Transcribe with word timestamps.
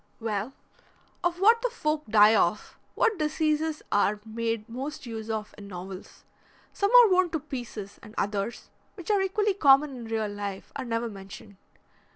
"Well, 0.19 0.53
of 1.23 1.39
what 1.39 1.61
the 1.61 1.69
folk 1.69 2.07
die 2.07 2.33
of, 2.35 2.75
and 2.75 2.91
what 2.95 3.19
diseases 3.19 3.83
are 3.91 4.19
made 4.25 4.67
most 4.67 5.05
use 5.05 5.29
of 5.29 5.53
in 5.59 5.67
novels. 5.67 6.23
Some 6.73 6.89
are 7.03 7.09
worn 7.11 7.29
to 7.29 7.39
pieces, 7.39 7.99
and 8.01 8.15
others, 8.17 8.71
which 8.95 9.11
are 9.11 9.21
equally 9.21 9.53
common 9.53 9.91
in 9.95 10.05
real 10.05 10.27
life, 10.27 10.71
are 10.75 10.85
never 10.85 11.07
mentioned. 11.07 11.55